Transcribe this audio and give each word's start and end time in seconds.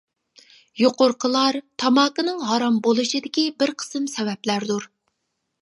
يۇقىرىقىلار 0.83 1.59
تاماكىنىڭ 1.83 2.41
ھارام 2.53 2.81
بولۇشىدىكى 2.89 3.47
بىر 3.63 3.75
قىسىم 3.85 4.09
سەۋەبلەردۇر. 4.19 4.93